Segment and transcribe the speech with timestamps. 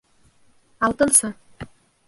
[0.89, 1.33] Алтынсы